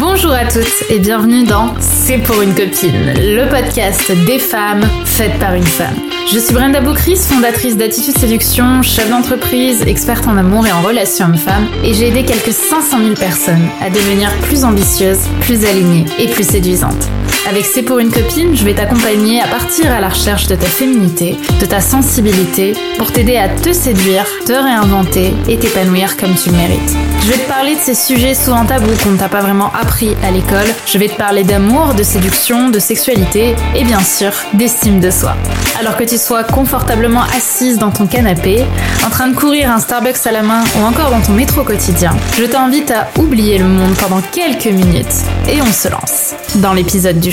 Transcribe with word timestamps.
Bonjour 0.00 0.32
à 0.32 0.44
toutes 0.44 0.90
et 0.90 0.98
bienvenue 0.98 1.44
dans 1.44 1.72
C'est 1.78 2.18
pour 2.18 2.42
une 2.42 2.52
copine, 2.52 3.14
le 3.16 3.48
podcast 3.48 4.10
des 4.26 4.40
femmes 4.40 4.82
faites 5.04 5.38
par 5.38 5.54
une 5.54 5.62
femme. 5.62 5.94
Je 6.32 6.38
suis 6.40 6.52
Brenda 6.52 6.80
Boucris, 6.80 7.16
fondatrice 7.16 7.76
d'Attitude 7.76 8.18
Séduction, 8.18 8.82
chef 8.82 9.08
d'entreprise, 9.08 9.82
experte 9.82 10.26
en 10.26 10.36
amour 10.36 10.66
et 10.66 10.72
en 10.72 10.82
relations 10.82 11.26
hommes-femmes, 11.26 11.68
et 11.84 11.94
j'ai 11.94 12.08
aidé 12.08 12.24
quelques 12.24 12.52
500 12.52 12.98
000 12.98 13.14
personnes 13.14 13.68
à 13.80 13.88
devenir 13.88 14.30
plus 14.42 14.64
ambitieuses, 14.64 15.28
plus 15.42 15.64
alignées 15.64 16.06
et 16.18 16.26
plus 16.26 16.44
séduisantes. 16.44 17.08
Avec 17.46 17.66
C'est 17.66 17.82
pour 17.82 17.98
une 17.98 18.10
copine, 18.10 18.56
je 18.56 18.64
vais 18.64 18.72
t'accompagner 18.72 19.42
à 19.42 19.46
partir 19.46 19.92
à 19.92 20.00
la 20.00 20.08
recherche 20.08 20.46
de 20.46 20.54
ta 20.54 20.64
féminité, 20.64 21.36
de 21.60 21.66
ta 21.66 21.80
sensibilité, 21.80 22.72
pour 22.96 23.12
t'aider 23.12 23.36
à 23.36 23.50
te 23.50 23.70
séduire, 23.72 24.24
te 24.46 24.52
réinventer 24.52 25.34
et 25.46 25.58
t'épanouir 25.58 26.16
comme 26.16 26.34
tu 26.34 26.48
le 26.48 26.56
mérites. 26.56 26.96
Je 27.22 27.30
vais 27.30 27.38
te 27.38 27.48
parler 27.48 27.74
de 27.74 27.80
ces 27.80 27.94
sujets 27.94 28.34
souvent 28.34 28.64
tabous 28.64 28.96
qu'on 29.02 29.10
ne 29.10 29.18
t'a 29.18 29.28
pas 29.28 29.40
vraiment 29.40 29.70
appris 29.72 30.16
à 30.22 30.30
l'école. 30.30 30.66
Je 30.86 30.96
vais 30.96 31.08
te 31.08 31.16
parler 31.16 31.44
d'amour, 31.44 31.94
de 31.94 32.02
séduction, 32.02 32.70
de 32.70 32.78
sexualité 32.78 33.54
et 33.74 33.84
bien 33.84 34.00
sûr 34.00 34.32
d'estime 34.54 35.00
de 35.00 35.10
soi. 35.10 35.34
Alors 35.78 35.96
que 35.96 36.04
tu 36.04 36.16
sois 36.16 36.44
confortablement 36.44 37.22
assise 37.36 37.78
dans 37.78 37.90
ton 37.90 38.06
canapé, 38.06 38.64
en 39.06 39.10
train 39.10 39.28
de 39.28 39.36
courir 39.36 39.70
un 39.70 39.80
Starbucks 39.80 40.26
à 40.26 40.32
la 40.32 40.42
main 40.42 40.64
ou 40.78 40.84
encore 40.84 41.10
dans 41.10 41.20
ton 41.20 41.32
métro 41.32 41.62
quotidien, 41.62 42.14
je 42.38 42.44
t'invite 42.44 42.90
à 42.90 43.08
oublier 43.18 43.58
le 43.58 43.66
monde 43.66 43.94
pendant 43.96 44.20
quelques 44.20 44.66
minutes 44.66 45.24
et 45.48 45.60
on 45.60 45.72
se 45.72 45.88
lance 45.88 46.34
dans 46.56 46.72
l'épisode 46.72 47.20
du 47.20 47.32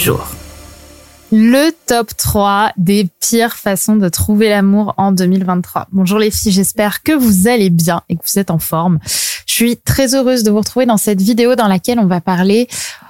Le 1.31 1.69
top 1.85 2.15
3 2.17 2.71
des 2.77 3.07
pires 3.19 3.53
façons 3.53 3.95
de 3.95 4.09
trouver 4.09 4.49
l'amour 4.49 4.95
en 4.97 5.11
2023. 5.11 5.87
Bonjour 5.91 6.17
les 6.17 6.31
filles, 6.31 6.51
j'espère 6.51 7.03
que 7.03 7.11
vous 7.11 7.47
allez 7.47 7.69
bien 7.69 8.01
et 8.09 8.15
que 8.15 8.21
vous 8.25 8.39
êtes 8.39 8.49
en 8.49 8.57
forme. 8.57 8.97
Je 9.45 9.53
suis 9.53 9.77
très 9.77 10.15
heureuse 10.15 10.43
de 10.43 10.49
vous 10.49 10.57
retrouver 10.57 10.87
dans 10.87 10.97
cette 10.97 11.21
vidéo 11.21 11.55
dans 11.55 11.67
laquelle 11.67 11.99
on 11.99 12.07
va 12.07 12.19
parler 12.19 12.67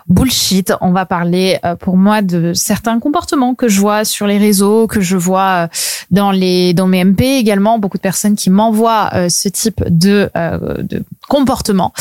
bullshit. 0.07 0.73
On 0.81 0.91
va 0.91 1.05
parler 1.05 1.59
euh, 1.63 1.75
pour 1.75 1.95
moi 1.95 2.21
de 2.21 2.53
certains 2.53 2.99
comportements 2.99 3.55
que 3.55 3.69
je 3.69 3.79
vois 3.79 4.03
sur 4.03 4.27
les 4.27 4.37
réseaux, 4.37 4.87
que 4.87 4.99
je 4.99 5.15
vois 5.15 5.63
euh, 5.63 5.67
dans 6.09 6.31
les 6.31 6.73
dans 6.73 6.87
mes 6.87 7.05
MP 7.05 7.21
également. 7.21 7.79
Beaucoup 7.79 7.97
de 7.97 8.01
personnes 8.01 8.35
qui 8.35 8.49
m'envoient 8.49 9.11
euh, 9.13 9.29
ce 9.29 9.47
type 9.47 9.81
de, 9.87 10.29
de 10.35 11.03
comportement. 11.29 11.93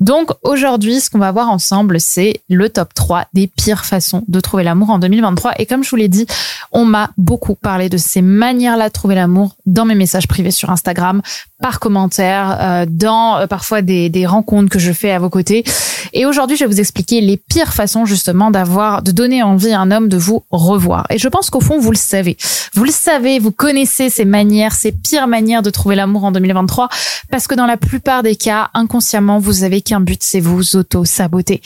Donc 0.00 0.30
aujourd'hui, 0.42 1.00
ce 1.00 1.10
qu'on 1.10 1.18
va 1.18 1.32
voir 1.32 1.50
ensemble, 1.50 2.00
c'est 2.00 2.40
le 2.48 2.68
top 2.68 2.94
3 2.94 3.26
des 3.34 3.46
pires 3.48 3.84
façons 3.84 4.22
de 4.28 4.40
trouver 4.40 4.62
l'amour 4.62 4.90
en 4.90 4.98
2023. 4.98 5.60
Et 5.60 5.66
comme 5.66 5.82
je 5.82 5.90
vous 5.90 5.96
l'ai 5.96 6.08
dit, 6.08 6.26
on 6.72 6.84
m'a 6.84 7.10
beaucoup 7.16 7.54
parlé 7.54 7.88
de 7.88 7.96
ces 7.96 8.22
manières-là 8.22 8.88
de 8.88 8.92
trouver 8.92 9.14
l'amour 9.14 9.56
dans 9.66 9.84
mes 9.84 9.94
messages 9.94 10.28
privés 10.28 10.50
sur 10.50 10.70
Instagram, 10.70 11.22
par 11.60 11.80
commentaire, 11.80 12.86
dans 12.88 13.46
parfois 13.48 13.82
des, 13.82 14.08
des 14.08 14.26
rencontres 14.26 14.70
que 14.70 14.78
je 14.78 14.92
fais 14.92 15.10
à 15.10 15.18
vos 15.18 15.30
côtés. 15.30 15.64
Et 16.12 16.26
aujourd'hui, 16.26 16.56
je 16.56 16.64
vais 16.64 16.70
vous 16.70 16.80
expliquer 16.80 17.20
les 17.20 17.36
pires 17.36 17.72
façons 17.72 18.04
justement 18.04 18.50
d'avoir, 18.50 19.02
de 19.02 19.10
donner 19.10 19.42
envie 19.42 19.72
à 19.72 19.80
un 19.80 19.90
homme 19.90 20.08
de 20.08 20.16
vous 20.16 20.44
revoir. 20.50 21.06
Et 21.10 21.18
je 21.18 21.28
pense 21.28 21.50
qu'au 21.50 21.60
fond, 21.60 21.78
vous 21.78 21.90
le 21.90 21.96
savez. 21.96 22.36
Vous 22.74 22.84
le 22.84 22.90
savez, 22.90 23.38
vous 23.38 23.50
connaissez 23.50 24.10
ces 24.10 24.24
manières, 24.24 24.72
ces 24.72 24.92
pires 24.92 25.26
manières 25.26 25.62
de 25.62 25.70
trouver 25.70 25.96
l'amour 25.96 26.24
en 26.24 26.32
2023, 26.32 26.88
parce 27.30 27.46
que 27.46 27.54
dans 27.54 27.66
la 27.66 27.76
plupart 27.76 28.22
des 28.22 28.36
cas, 28.36 28.70
inconsciemment, 28.74 29.38
vous 29.38 29.64
avez 29.64 29.80
qu'un 29.80 30.00
but, 30.00 30.20
c'est 30.22 30.40
vous 30.40 30.76
auto-saboter. 30.76 31.60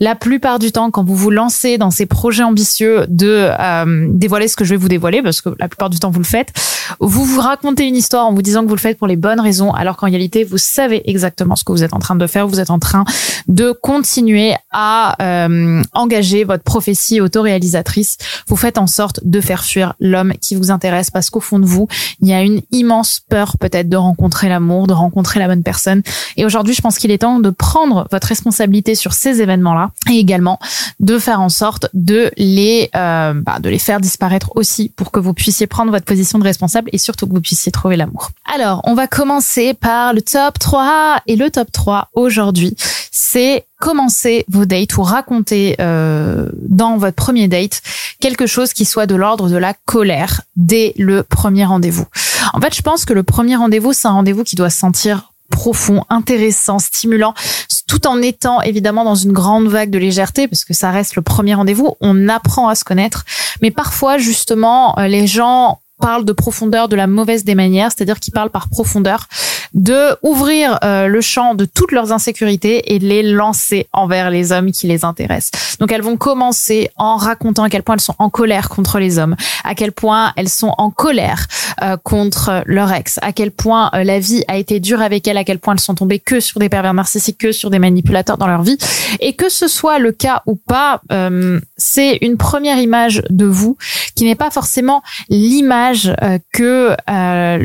La 0.00 0.14
plupart 0.14 0.58
du 0.58 0.70
temps, 0.70 0.90
quand 0.90 1.04
vous 1.04 1.16
vous 1.16 1.30
lancez 1.30 1.78
dans 1.78 1.90
ces 1.90 2.06
projets 2.06 2.44
ambitieux 2.44 3.06
de 3.08 3.48
euh, 3.50 4.06
dévoiler 4.10 4.46
ce 4.46 4.56
que 4.56 4.64
je 4.64 4.70
vais 4.70 4.76
vous 4.76 4.88
dévoiler, 4.88 5.22
parce 5.22 5.40
que 5.40 5.50
la 5.58 5.68
plupart 5.68 5.90
du 5.90 5.98
temps, 5.98 6.10
vous 6.10 6.20
le 6.20 6.24
faites, 6.24 6.52
vous 7.00 7.24
vous 7.24 7.40
racontez 7.40 7.86
une 7.86 7.96
histoire 7.96 8.26
en 8.26 8.32
vous 8.32 8.42
disant 8.42 8.62
que 8.62 8.68
vous 8.68 8.76
le 8.76 8.80
faites 8.80 8.98
pour 8.98 9.06
les 9.08 9.16
bonnes 9.16 9.37
raisons, 9.40 9.72
alors 9.72 9.96
qu'en 9.96 10.06
réalité, 10.06 10.44
vous 10.44 10.58
savez 10.58 11.02
exactement 11.10 11.56
ce 11.56 11.64
que 11.64 11.72
vous 11.72 11.82
êtes 11.82 11.94
en 11.94 11.98
train 11.98 12.16
de 12.16 12.26
faire. 12.26 12.46
Vous 12.46 12.60
êtes 12.60 12.70
en 12.70 12.78
train 12.78 13.04
de 13.48 13.72
continuer 13.72 14.54
à 14.70 15.16
euh, 15.22 15.82
engager 15.92 16.44
votre 16.44 16.64
prophétie 16.64 17.20
autoréalisatrice. 17.20 18.18
Vous 18.46 18.56
faites 18.56 18.78
en 18.78 18.86
sorte 18.86 19.20
de 19.24 19.40
faire 19.40 19.64
fuir 19.64 19.94
l'homme 20.00 20.32
qui 20.40 20.54
vous 20.54 20.70
intéresse 20.70 21.10
parce 21.10 21.30
qu'au 21.30 21.40
fond 21.40 21.58
de 21.58 21.66
vous, 21.66 21.88
il 22.20 22.28
y 22.28 22.32
a 22.32 22.42
une 22.42 22.60
immense 22.72 23.20
peur 23.28 23.56
peut-être 23.58 23.88
de 23.88 23.96
rencontrer 23.96 24.48
l'amour, 24.48 24.86
de 24.86 24.92
rencontrer 24.92 25.38
la 25.38 25.46
bonne 25.46 25.62
personne. 25.62 26.02
Et 26.36 26.44
aujourd'hui, 26.44 26.74
je 26.74 26.80
pense 26.80 26.98
qu'il 26.98 27.10
est 27.10 27.18
temps 27.18 27.40
de 27.40 27.50
prendre 27.50 28.06
votre 28.10 28.26
responsabilité 28.26 28.94
sur 28.94 29.12
ces 29.12 29.40
événements-là 29.40 29.90
et 30.10 30.18
également 30.18 30.58
de 31.00 31.18
faire 31.18 31.40
en 31.40 31.48
sorte 31.48 31.88
de 31.94 32.30
les 32.36 32.90
euh, 32.94 33.34
bah, 33.34 33.58
de 33.60 33.68
les 33.68 33.78
faire 33.78 34.00
disparaître 34.00 34.52
aussi 34.56 34.90
pour 34.94 35.10
que 35.10 35.20
vous 35.20 35.34
puissiez 35.34 35.66
prendre 35.66 35.90
votre 35.90 36.04
position 36.04 36.38
de 36.38 36.44
responsable 36.44 36.90
et 36.92 36.98
surtout 36.98 37.26
que 37.26 37.32
vous 37.32 37.40
puissiez 37.40 37.72
trouver 37.72 37.96
l'amour. 37.96 38.30
Alors, 38.52 38.80
on 38.84 38.94
va 38.94 39.06
commencer 39.06 39.27
par 39.80 40.14
le 40.14 40.22
top 40.22 40.58
3 40.58 41.22
et 41.26 41.36
le 41.36 41.50
top 41.50 41.70
3 41.70 42.08
aujourd'hui, 42.14 42.74
c'est 43.10 43.66
commencer 43.78 44.44
vos 44.48 44.64
dates 44.64 44.96
ou 44.96 45.02
raconter 45.02 45.76
euh, 45.80 46.48
dans 46.68 46.96
votre 46.96 47.16
premier 47.16 47.46
date 47.46 47.82
quelque 48.20 48.46
chose 48.46 48.72
qui 48.72 48.84
soit 48.84 49.06
de 49.06 49.14
l'ordre 49.14 49.48
de 49.48 49.56
la 49.56 49.74
colère 49.84 50.42
dès 50.56 50.94
le 50.96 51.22
premier 51.22 51.64
rendez-vous. 51.64 52.06
En 52.54 52.60
fait, 52.60 52.74
je 52.74 52.82
pense 52.82 53.04
que 53.04 53.12
le 53.12 53.22
premier 53.22 53.56
rendez-vous, 53.56 53.92
c'est 53.92 54.08
un 54.08 54.12
rendez-vous 54.12 54.44
qui 54.44 54.56
doit 54.56 54.70
se 54.70 54.78
sentir 54.78 55.32
profond, 55.50 56.04
intéressant, 56.10 56.78
stimulant, 56.78 57.34
tout 57.86 58.06
en 58.06 58.20
étant 58.20 58.60
évidemment 58.62 59.04
dans 59.04 59.14
une 59.14 59.32
grande 59.32 59.66
vague 59.68 59.90
de 59.90 59.98
légèreté, 59.98 60.46
parce 60.48 60.64
que 60.64 60.74
ça 60.74 60.90
reste 60.90 61.16
le 61.16 61.22
premier 61.22 61.54
rendez-vous, 61.54 61.96
on 62.00 62.28
apprend 62.28 62.68
à 62.68 62.74
se 62.74 62.84
connaître. 62.84 63.24
Mais 63.62 63.70
parfois, 63.70 64.18
justement, 64.18 64.98
euh, 64.98 65.06
les 65.06 65.26
gens 65.26 65.80
parlent 65.98 66.24
de 66.24 66.32
profondeur 66.32 66.88
de 66.88 66.96
la 66.96 67.06
mauvaise 67.06 67.44
des 67.44 67.54
manières, 67.54 67.90
c'est-à-dire 67.92 68.20
qu'ils 68.20 68.32
parlent 68.32 68.50
par 68.50 68.68
profondeur 68.68 69.26
de 69.74 70.16
ouvrir 70.22 70.78
euh, 70.84 71.06
le 71.06 71.20
champ 71.20 71.54
de 71.54 71.64
toutes 71.64 71.92
leurs 71.92 72.12
insécurités 72.12 72.94
et 72.94 72.98
de 72.98 73.06
les 73.06 73.22
lancer 73.22 73.88
envers 73.92 74.30
les 74.30 74.52
hommes 74.52 74.72
qui 74.72 74.86
les 74.86 75.04
intéressent. 75.04 75.76
Donc 75.78 75.92
elles 75.92 76.02
vont 76.02 76.16
commencer 76.16 76.90
en 76.96 77.16
racontant 77.16 77.64
à 77.64 77.70
quel 77.70 77.82
point 77.82 77.94
elles 77.94 78.00
sont 78.00 78.14
en 78.18 78.30
colère 78.30 78.68
contre 78.68 78.98
les 78.98 79.18
hommes, 79.18 79.36
à 79.64 79.74
quel 79.74 79.92
point 79.92 80.32
elles 80.36 80.48
sont 80.48 80.74
en 80.78 80.90
colère 80.90 81.46
euh, 81.82 81.96
contre 81.96 82.62
leur 82.66 82.92
ex, 82.92 83.18
à 83.22 83.32
quel 83.32 83.50
point 83.50 83.90
euh, 83.94 84.04
la 84.04 84.18
vie 84.18 84.44
a 84.48 84.56
été 84.56 84.80
dure 84.80 85.02
avec 85.02 85.26
elles, 85.28 85.38
à 85.38 85.44
quel 85.44 85.58
point 85.58 85.74
elles 85.74 85.80
sont 85.80 85.94
tombées 85.94 86.18
que 86.18 86.40
sur 86.40 86.60
des 86.60 86.68
pervers 86.68 86.94
narcissiques, 86.94 87.38
que 87.38 87.52
sur 87.52 87.70
des 87.70 87.78
manipulateurs 87.78 88.38
dans 88.38 88.46
leur 88.46 88.62
vie. 88.62 88.78
Et 89.20 89.34
que 89.34 89.48
ce 89.48 89.68
soit 89.68 89.98
le 89.98 90.12
cas 90.12 90.42
ou 90.46 90.54
pas, 90.54 91.00
c'est 91.76 92.18
une 92.20 92.36
première 92.36 92.78
image 92.78 93.22
de 93.30 93.46
vous 93.46 93.76
qui 94.14 94.24
n'est 94.24 94.34
pas 94.34 94.50
forcément 94.50 95.02
l'image 95.28 96.14
que 96.52 96.94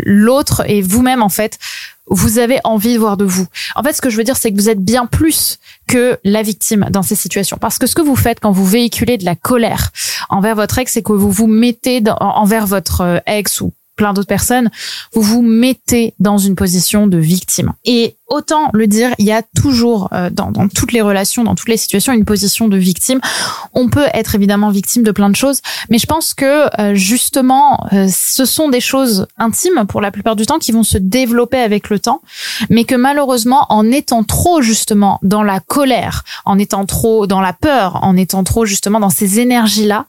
l'autre 0.05 0.63
et 0.67 0.81
vous-même 0.81 1.21
en 1.21 1.29
fait 1.29 1.59
vous 2.07 2.37
avez 2.37 2.59
envie 2.63 2.93
de 2.93 2.99
voir 2.99 3.17
de 3.17 3.25
vous. 3.25 3.45
En 3.75 3.83
fait, 3.83 3.93
ce 3.93 4.01
que 4.01 4.09
je 4.09 4.17
veux 4.17 4.23
dire, 4.23 4.37
c'est 4.37 4.51
que 4.51 4.57
vous 4.57 4.69
êtes 4.69 4.83
bien 4.83 5.05
plus 5.05 5.59
que 5.87 6.19
la 6.23 6.41
victime 6.41 6.87
dans 6.89 7.01
ces 7.01 7.15
situations. 7.15 7.57
Parce 7.59 7.77
que 7.77 7.87
ce 7.87 7.95
que 7.95 8.01
vous 8.01 8.15
faites 8.15 8.39
quand 8.39 8.51
vous 8.51 8.65
véhiculez 8.65 9.17
de 9.17 9.25
la 9.25 9.35
colère 9.35 9.91
envers 10.29 10.55
votre 10.55 10.77
ex, 10.79 10.93
c'est 10.93 11.01
que 11.01 11.13
vous 11.13 11.31
vous 11.31 11.47
mettez 11.47 12.01
envers 12.19 12.67
votre 12.67 13.01
euh, 13.01 13.19
ex 13.25 13.61
ou 13.61 13.73
plein 13.95 14.13
d'autres 14.13 14.27
personnes, 14.27 14.69
vous 15.13 15.21
vous 15.21 15.41
mettez 15.41 16.13
dans 16.19 16.37
une 16.37 16.55
position 16.55 17.07
de 17.07 17.17
victime. 17.17 17.73
Et 17.85 18.17
autant 18.27 18.69
le 18.73 18.87
dire, 18.87 19.13
il 19.19 19.25
y 19.25 19.31
a 19.31 19.43
toujours 19.55 20.09
euh, 20.13 20.29
dans, 20.29 20.51
dans, 20.51 20.67
toutes 20.67 20.91
les 20.91 21.01
relations, 21.01 21.43
dans 21.43 21.55
toutes 21.55 21.69
les 21.69 21.77
situations, 21.77 22.13
une 22.13 22.25
position 22.25 22.67
de 22.67 22.77
victime. 22.77 23.19
On 23.73 23.89
peut 23.89 24.07
être 24.13 24.35
évidemment 24.35 24.71
victime 24.71 25.03
de 25.03 25.11
plein 25.11 25.29
de 25.29 25.35
choses, 25.35 25.61
mais 25.89 25.99
je 25.99 26.07
pense 26.07 26.33
que 26.33 26.67
euh, 26.81 26.95
justement, 26.95 27.87
euh, 27.93 28.07
ce 28.09 28.45
sont 28.45 28.69
des 28.69 28.81
choses 28.81 29.27
intimes 29.37 29.85
pour 29.87 30.01
la 30.01 30.11
plupart 30.11 30.35
du 30.35 30.45
temps 30.45 30.59
qui 30.59 30.71
vont 30.71 30.83
se 30.83 30.97
développer 30.97 31.59
avec 31.59 31.89
le 31.89 31.99
temps, 31.99 32.21
mais 32.69 32.85
que 32.85 32.95
malheureusement, 32.95 33.65
en 33.69 33.91
étant 33.91 34.23
trop 34.23 34.61
justement 34.61 35.19
dans 35.21 35.43
la 35.43 35.59
colère, 35.59 36.23
en 36.45 36.57
étant 36.57 36.85
trop 36.85 37.27
dans 37.27 37.41
la 37.41 37.53
peur, 37.53 37.99
en 38.03 38.17
étant 38.17 38.43
trop 38.43 38.65
justement 38.65 38.99
dans 38.99 39.09
ces 39.09 39.39
énergies-là, 39.39 40.05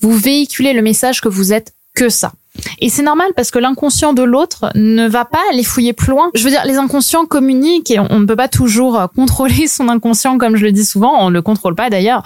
vous 0.00 0.16
véhiculez 0.16 0.72
le 0.72 0.82
message 0.82 1.20
que 1.20 1.28
vous 1.28 1.52
êtes 1.52 1.74
que 1.94 2.08
ça. 2.08 2.32
Et 2.80 2.88
c'est 2.88 3.02
normal 3.02 3.28
parce 3.36 3.50
que 3.50 3.58
l'inconscient 3.58 4.12
de 4.12 4.22
l'autre 4.22 4.70
ne 4.74 5.08
va 5.08 5.24
pas 5.24 5.40
aller 5.50 5.64
fouiller 5.64 5.92
plus 5.92 6.10
loin. 6.10 6.30
Je 6.34 6.44
veux 6.44 6.50
dire, 6.50 6.64
les 6.64 6.76
inconscients 6.76 7.26
communiquent 7.26 7.90
et 7.90 7.98
on 7.98 8.20
ne 8.20 8.24
peut 8.24 8.36
pas 8.36 8.48
toujours 8.48 8.98
euh, 8.98 9.06
contrôler 9.06 9.66
son 9.68 9.88
inconscient 9.88 10.38
comme 10.38 10.56
je 10.56 10.64
le 10.64 10.72
dis 10.72 10.84
souvent. 10.84 11.14
On 11.18 11.30
ne 11.30 11.34
le 11.34 11.42
contrôle 11.42 11.74
pas 11.74 11.90
d'ailleurs. 11.90 12.22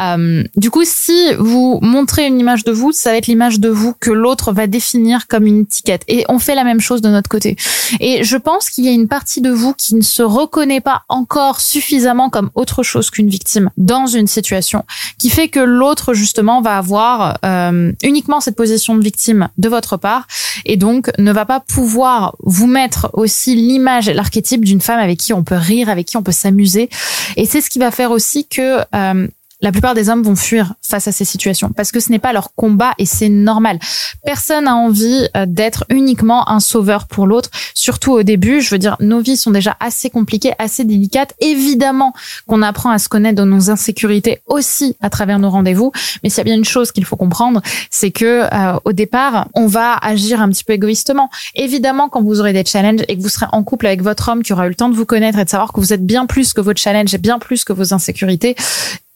Euh, 0.00 0.42
du 0.56 0.70
coup, 0.70 0.82
si 0.84 1.34
vous 1.38 1.78
montrez 1.82 2.26
une 2.26 2.40
image 2.40 2.64
de 2.64 2.72
vous, 2.72 2.92
ça 2.92 3.10
va 3.10 3.16
être 3.16 3.26
l'image 3.26 3.60
de 3.60 3.68
vous 3.68 3.94
que 3.98 4.10
l'autre 4.10 4.52
va 4.52 4.66
définir 4.66 5.26
comme 5.26 5.46
une 5.46 5.62
étiquette. 5.62 6.02
Et 6.08 6.24
on 6.28 6.38
fait 6.38 6.54
la 6.54 6.64
même 6.64 6.80
chose 6.80 7.00
de 7.00 7.08
notre 7.08 7.28
côté. 7.28 7.56
Et 8.00 8.24
je 8.24 8.36
pense 8.36 8.70
qu'il 8.70 8.84
y 8.84 8.88
a 8.88 8.92
une 8.92 9.08
partie 9.08 9.40
de 9.40 9.50
vous 9.50 9.74
qui 9.74 9.94
ne 9.94 10.02
se 10.02 10.22
reconnaît 10.22 10.80
pas 10.80 11.02
encore 11.08 11.60
suffisamment 11.60 12.30
comme 12.30 12.50
autre 12.54 12.82
chose 12.82 13.10
qu'une 13.10 13.28
victime 13.28 13.70
dans 13.76 14.06
une 14.06 14.26
situation, 14.26 14.84
qui 15.18 15.30
fait 15.30 15.48
que 15.48 15.60
l'autre 15.60 16.14
justement 16.14 16.60
va 16.60 16.78
avoir 16.78 17.38
euh, 17.44 17.92
uniquement 18.02 18.40
cette 18.40 18.56
position 18.56 18.94
de 18.96 19.02
victime 19.02 19.48
de 19.58 19.68
votre 19.74 19.96
part 19.96 20.26
et 20.64 20.76
donc 20.76 21.10
ne 21.18 21.32
va 21.32 21.44
pas 21.44 21.60
pouvoir 21.60 22.36
vous 22.40 22.66
mettre 22.66 23.10
aussi 23.12 23.54
l'image, 23.54 24.08
l'archétype 24.08 24.64
d'une 24.64 24.80
femme 24.80 25.00
avec 25.00 25.18
qui 25.18 25.32
on 25.32 25.44
peut 25.44 25.56
rire, 25.56 25.88
avec 25.88 26.06
qui 26.06 26.16
on 26.16 26.22
peut 26.22 26.32
s'amuser. 26.32 26.88
Et 27.36 27.46
c'est 27.46 27.60
ce 27.60 27.70
qui 27.70 27.78
va 27.78 27.90
faire 27.90 28.10
aussi 28.10 28.46
que 28.46 28.80
euh, 28.94 29.28
la 29.64 29.72
plupart 29.72 29.94
des 29.94 30.10
hommes 30.10 30.22
vont 30.22 30.36
fuir 30.36 30.74
face 30.82 31.08
à 31.08 31.12
ces 31.12 31.24
situations 31.24 31.70
parce 31.74 31.90
que 31.90 31.98
ce 31.98 32.10
n'est 32.10 32.18
pas 32.18 32.34
leur 32.34 32.54
combat 32.54 32.92
et 32.98 33.06
c'est 33.06 33.30
normal. 33.30 33.78
Personne 34.22 34.64
n'a 34.64 34.76
envie 34.76 35.26
euh, 35.36 35.46
d'être 35.48 35.86
uniquement 35.88 36.50
un 36.50 36.60
sauveur 36.60 37.06
pour 37.06 37.26
l'autre, 37.26 37.48
surtout 37.72 38.12
au 38.12 38.22
début. 38.22 38.60
Je 38.60 38.68
veux 38.68 38.78
dire, 38.78 38.96
nos 39.00 39.20
vies 39.20 39.38
sont 39.38 39.52
déjà 39.52 39.74
assez 39.80 40.10
compliquées, 40.10 40.52
assez 40.58 40.84
délicates. 40.84 41.32
Évidemment 41.40 42.12
qu'on 42.46 42.60
apprend 42.60 42.90
à 42.90 42.98
se 42.98 43.08
connaître 43.08 43.36
dans 43.36 43.46
nos 43.46 43.70
insécurités 43.70 44.42
aussi 44.46 44.98
à 45.00 45.08
travers 45.08 45.38
nos 45.38 45.48
rendez-vous, 45.48 45.92
mais 46.22 46.28
s'il 46.28 46.38
y 46.38 46.40
a 46.42 46.44
bien 46.44 46.56
une 46.56 46.66
chose 46.66 46.92
qu'il 46.92 47.06
faut 47.06 47.16
comprendre, 47.16 47.62
c'est 47.90 48.10
que 48.10 48.42
euh, 48.52 48.78
au 48.84 48.92
départ, 48.92 49.48
on 49.54 49.66
va 49.66 49.94
agir 49.94 50.42
un 50.42 50.50
petit 50.50 50.64
peu 50.64 50.74
égoïstement. 50.74 51.30
Évidemment, 51.54 52.10
quand 52.10 52.22
vous 52.22 52.38
aurez 52.38 52.52
des 52.52 52.66
challenges 52.66 53.04
et 53.08 53.16
que 53.16 53.22
vous 53.22 53.30
serez 53.30 53.46
en 53.50 53.62
couple 53.62 53.86
avec 53.86 54.02
votre 54.02 54.28
homme 54.28 54.42
qui 54.42 54.52
aura 54.52 54.66
eu 54.66 54.68
le 54.68 54.74
temps 54.74 54.90
de 54.90 54.94
vous 54.94 55.06
connaître 55.06 55.38
et 55.38 55.44
de 55.46 55.48
savoir 55.48 55.72
que 55.72 55.80
vous 55.80 55.94
êtes 55.94 56.04
bien 56.04 56.26
plus 56.26 56.52
que 56.52 56.60
votre 56.60 56.78
challenge 56.78 57.14
et 57.14 57.18
bien 57.18 57.38
plus 57.38 57.64
que 57.64 57.72
vos 57.72 57.94
insécurités, 57.94 58.56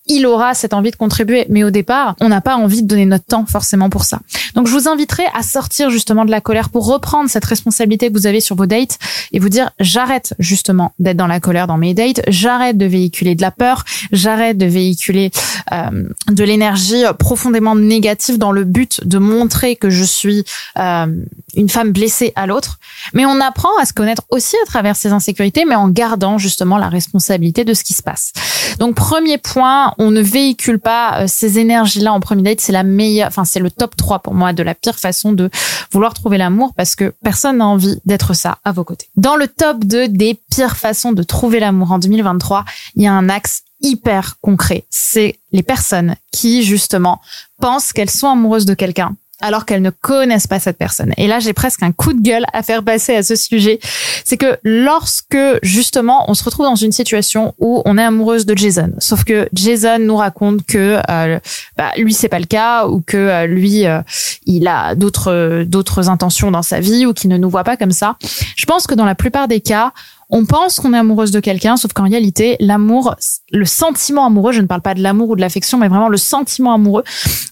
il 0.08 0.26
aura 0.26 0.55
cette 0.55 0.75
envie 0.75 0.90
de 0.90 0.96
contribuer. 0.96 1.46
Mais 1.49 1.64
au 1.64 1.70
départ, 1.70 2.16
on 2.20 2.28
n'a 2.28 2.40
pas 2.40 2.56
envie 2.56 2.82
de 2.82 2.88
donner 2.88 3.06
notre 3.06 3.25
temps 3.25 3.46
forcément 3.46 3.90
pour 3.90 4.05
ça. 4.05 4.20
Donc 4.55 4.66
je 4.66 4.72
vous 4.72 4.88
inviterai 4.88 5.25
à 5.34 5.43
sortir 5.43 5.90
justement 5.90 6.25
de 6.25 6.31
la 6.31 6.40
colère 6.40 6.70
pour 6.70 6.87
reprendre 6.87 7.31
cette 7.31 7.44
responsabilité 7.44 8.08
que 8.08 8.14
vous 8.14 8.26
avez 8.26 8.40
sur 8.40 8.56
vos 8.56 8.66
dates 8.66 8.99
et 9.32 9.38
vous 9.38 9.49
dire 9.49 9.70
j'arrête 9.78 10.34
justement 10.38 10.93
d'être 10.99 11.16
dans 11.16 11.26
la 11.26 11.40
colère 11.40 11.66
dans 11.66 11.78
mes 11.78 11.94
dates, 11.94 12.20
j'arrête 12.28 12.76
de 12.78 12.87
véhiculer 12.87 13.34
de 13.34 13.43
la 13.43 13.50
peur, 13.50 13.84
j'arrête 14.12 14.58
de 14.58 14.66
véhiculer 14.66 15.31
euh, 15.72 16.08
de 16.28 16.44
l'énergie 16.44 17.04
profondément 17.19 17.75
négative 17.75 18.38
dans 18.38 18.52
le 18.52 18.64
but 18.64 19.06
de 19.06 19.19
montrer 19.19 19.76
que 19.76 19.90
je 19.90 20.04
suis 20.04 20.44
euh, 20.78 21.06
une 21.54 21.69
femme 21.69 21.93
blessée 21.93 22.32
à 22.37 22.46
l'autre. 22.46 22.78
Mais 23.14 23.26
on 23.26 23.40
apprend 23.40 23.76
à 23.81 23.84
se 23.84 23.93
connaître 23.93 24.22
aussi 24.31 24.56
à 24.62 24.66
travers 24.66 24.96
ces 24.96 25.12
insécurités, 25.12 25.64
mais 25.64 25.75
en 25.75 25.88
gardant 25.88 26.38
justement 26.38 26.78
la 26.78 26.88
responsabilité 26.88 27.64
de 27.64 27.75
ce 27.75 27.84
qui 27.84 27.94
se 27.94 28.02
passe. 28.02 28.32
Donc 28.78 28.94
premier 28.94 29.38
point, 29.38 29.94
on 29.99 30.11
ne 30.11 30.21
véhicule 30.21 30.79
pas 30.79 31.23
euh, 31.23 31.25
ces 31.27 31.59
énergies-là 31.59 32.12
en 32.12 32.21
premier 32.21 32.43
date. 32.43 32.61
C'est 32.61 32.73
la 32.73 32.85
meilleure, 32.85 33.29
enfin 33.29 33.45
c'est 33.45 33.61
le 33.61 33.71
top 33.71 33.97
3 33.97 34.21
pour 34.21 34.35
moi 34.35 34.53
de 34.53 34.62
la 34.62 34.75
pire 34.75 34.99
façon 34.99 35.33
de 35.33 35.50
vouloir 35.93 36.15
trouver 36.15 36.39
l'amour 36.39 36.73
parce 36.77 36.95
que 36.95 37.12
personne 37.23 37.59
n'a 37.59 37.67
envie 37.67 38.00
d'être 38.05 38.35
ça 38.35 38.59
à 38.65 38.73
vos 38.73 38.85
côtés. 38.85 39.09
Dans 39.17 39.37
le 39.37 39.49
top 39.49 39.85
2 39.85 40.09
des 40.09 40.41
pires 40.50 40.77
façons 40.77 41.12
de 41.12 41.23
trouver 41.23 41.61
l'amour 41.61 41.93
en 41.93 41.99
2023, 41.99 42.65
il 42.95 43.03
y 43.03 43.06
a 43.06 43.12
un 43.12 43.29
axe 43.29 43.62
hyper 43.81 44.39
concret. 44.41 44.85
C'est 44.91 45.39
les 45.53 45.62
personnes 45.62 46.17
qui 46.33 46.62
justement 46.62 47.21
pensent 47.61 47.93
qu'elles 47.93 48.11
sont 48.11 48.29
amoureuses 48.29 48.67
de 48.67 48.75
quelqu'un 48.75 49.17
alors 49.40 49.64
qu'elles 49.64 49.82
ne 49.82 49.90
connaissent 49.90 50.46
pas 50.46 50.58
cette 50.58 50.79
personne. 50.79 51.12
Et 51.17 51.29
là, 51.29 51.38
j'ai 51.38 51.52
presque 51.52 51.82
un 51.82 51.93
coup 51.93 52.12
de 52.12 52.20
gueule 52.20 52.44
à 52.52 52.62
faire 52.62 52.82
passer 52.82 53.14
à 53.14 53.23
ce 53.23 53.37
sujet. 53.37 53.79
C'est 54.25 54.37
que 54.37 54.58
lorsque, 54.64 55.38
justement, 55.62 56.25
on 56.29 56.35
se 56.35 56.43
retrouve 56.43 56.67
dans 56.67 56.75
une 56.75 56.93
situation 56.93 57.55
où 57.58 57.82
on 57.85 57.99
est 57.99 58.02
amoureuse 58.02 58.46
de 58.46 58.56
Jason, 58.56 58.93
sauf 58.99 59.25
que 59.25 59.49
Jason 59.52 59.99
nous 60.00 60.17
raconte 60.17 60.64
que 60.67 61.00
euh, 61.08 61.38
bah, 61.76 61.93
lui, 61.96 62.14
c'est 62.14 62.29
pas 62.29 62.40
le 62.40 62.46
cas, 62.46 62.87
ou 62.87 63.00
que 63.00 63.17
euh, 63.17 63.46
lui, 63.46 63.87
euh, 63.87 64.00
il 64.46 64.67
a 64.67 64.94
d'autres 64.94 65.64
d'autres 65.64 66.08
intentions 66.08 66.50
dans 66.50 66.62
sa 66.62 66.81
vie, 66.81 67.06
ou 67.06 67.12
qu'il 67.12 67.31
ne 67.31 67.38
nous 67.38 67.49
voit 67.50 67.64
pas 67.64 67.76
comme 67.76 67.93
ça. 67.93 68.17
Je 68.56 68.67
pense 68.67 68.87
que 68.87 68.94
dans 68.94 69.05
la 69.05 69.14
plupart 69.14 69.46
des 69.46 69.61
cas, 69.61 69.93
on 70.30 70.44
pense 70.44 70.78
qu'on 70.78 70.92
est 70.92 70.98
amoureuse 70.98 71.30
de 71.30 71.40
quelqu'un, 71.40 71.76
sauf 71.76 71.92
qu'en 71.92 72.08
réalité, 72.08 72.56
l'amour, 72.60 73.14
le 73.50 73.64
sentiment 73.64 74.26
amoureux, 74.26 74.52
je 74.52 74.60
ne 74.60 74.66
parle 74.66 74.82
pas 74.82 74.94
de 74.94 75.02
l'amour 75.02 75.30
ou 75.30 75.36
de 75.36 75.40
l'affection, 75.40 75.78
mais 75.78 75.88
vraiment 75.88 76.08
le 76.08 76.16
sentiment 76.16 76.75
amoureux, 76.75 77.04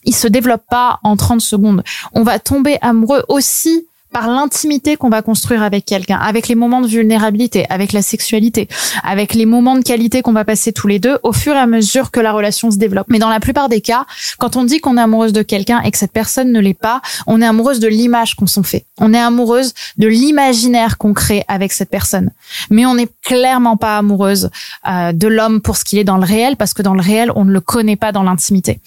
il 0.05 0.15
se 0.15 0.29
développe 0.29 0.65
pas 0.69 1.01
en 1.03 1.17
30 1.17 1.41
secondes. 1.41 1.83
On 2.13 2.23
va 2.23 2.39
tomber 2.39 2.79
amoureux 2.83 3.25
aussi 3.29 3.87
par 4.17 4.29
l'intimité 4.29 4.97
qu'on 4.97 5.11
va 5.11 5.21
construire 5.21 5.63
avec 5.63 5.85
quelqu'un, 5.85 6.17
avec 6.17 6.49
les 6.49 6.55
moments 6.55 6.81
de 6.81 6.87
vulnérabilité, 6.87 7.67
avec 7.69 7.93
la 7.93 8.01
sexualité, 8.01 8.67
avec 9.05 9.35
les 9.35 9.45
moments 9.45 9.77
de 9.77 9.83
qualité 9.83 10.23
qu'on 10.23 10.33
va 10.33 10.47
passer 10.47 10.73
tous 10.73 10.87
les 10.87 10.99
deux 10.99 11.19
au 11.23 11.35
fur 11.35 11.53
et 11.53 11.59
à 11.59 11.67
mesure 11.67 12.11
que 12.11 12.19
la 12.19 12.33
relation 12.33 12.71
se 12.71 12.79
développe. 12.79 13.09
Mais 13.11 13.19
dans 13.19 13.29
la 13.29 13.41
plupart 13.41 13.69
des 13.69 13.83
cas, 13.83 14.07
quand 14.39 14.57
on 14.57 14.65
dit 14.65 14.81
qu'on 14.81 14.97
est 14.97 15.03
amoureuse 15.03 15.35
de 15.35 15.43
quelqu'un 15.43 15.83
et 15.83 15.91
que 15.91 15.99
cette 15.99 16.13
personne 16.13 16.51
ne 16.51 16.61
l'est 16.61 16.73
pas, 16.73 17.03
on 17.27 17.43
est 17.43 17.45
amoureuse 17.45 17.79
de 17.79 17.89
l'image 17.89 18.37
qu'on 18.37 18.47
s'en 18.47 18.63
fait. 18.63 18.87
On 18.97 19.13
est 19.13 19.19
amoureuse 19.19 19.75
de 19.99 20.09
l'imaginaire 20.09 20.97
qu'on 20.97 21.13
crée 21.13 21.45
avec 21.47 21.75
cette 21.75 21.91
personne. 21.91 22.31
Mais 22.71 22.87
on 22.87 22.95
n'est 22.95 23.11
clairement 23.23 23.77
pas 23.77 23.99
amoureuse 23.99 24.49
euh, 24.89 25.13
de 25.13 25.29
l'homme 25.29 25.61
pour 25.61 25.77
ce 25.77 25.85
qu'il 25.85 25.99
est 25.99 26.05
dans 26.05 26.17
le 26.17 26.25
réel 26.25 26.57
parce 26.57 26.73
que 26.73 26.81
dans 26.81 26.95
le 26.95 27.03
réel, 27.03 27.31
on 27.37 27.45
ne 27.45 27.53
le 27.53 27.61
connaît 27.61 27.97
pas 27.97 28.13
dans 28.13 28.23
l'intimité. 28.23 28.81